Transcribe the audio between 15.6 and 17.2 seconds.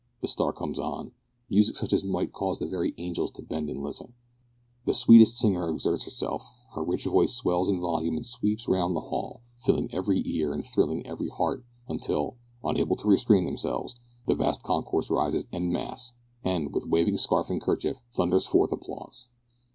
masse, and, with waving